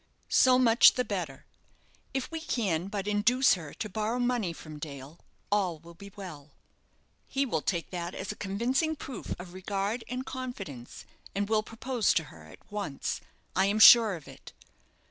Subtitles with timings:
[0.29, 1.45] "So much the better!
[2.11, 5.19] If we can but induce her to borrow money from Dale,
[5.51, 6.53] all will be well;
[7.27, 12.15] he will take that as a convincing proof of regard and confidence, and will propose
[12.15, 13.21] to her at once.
[13.55, 14.53] I am sure of it.